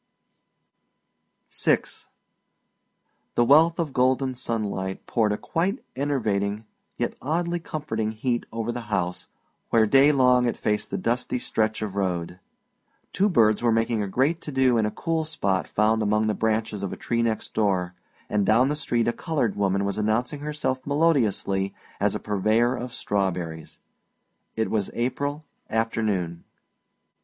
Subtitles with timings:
[1.53, 1.83] VI
[3.35, 6.65] The wealth of golden sunlight poured a quite enervating
[6.97, 9.27] yet oddly comforting heat over the house
[9.69, 12.39] where day long it faced the dusty stretch of road.
[13.13, 16.33] Two birds were making a great to do in a cool spot found among the
[16.33, 17.93] branches of a tree next door,
[18.27, 22.91] and down the street a colored woman was announcing herself melodiously as a purveyor of
[22.91, 23.77] strawberries.
[24.57, 26.43] It was April afternoon.